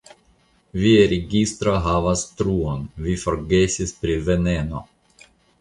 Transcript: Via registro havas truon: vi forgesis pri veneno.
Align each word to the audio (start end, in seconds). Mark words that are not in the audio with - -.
Via 0.83 1.03
registro 1.11 1.75
havas 1.89 2.25
truon: 2.39 2.89
vi 3.09 3.21
forgesis 3.27 3.97
pri 4.03 4.21
veneno. 4.31 4.83